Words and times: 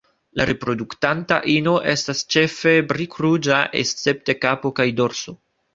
La 0.39 0.45
reproduktanta 0.49 1.37
ino 1.57 1.75
estas 1.93 2.25
ĉefe 2.37 2.75
brik-ruĝa 2.95 3.63
escepte 3.85 4.39
kapo 4.45 4.75
kaj 4.83 4.93
dorso. 5.03 5.43